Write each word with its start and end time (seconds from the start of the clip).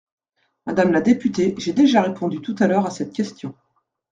Madame 0.65 0.91
la 0.93 1.01
députée, 1.01 1.53
j’ai 1.59 1.73
déjà 1.73 2.01
répondu 2.01 2.41
tout 2.41 2.55
à 2.57 2.65
l’heure 2.65 2.87
à 2.87 2.89
cette 2.89 3.13
question. 3.13 3.53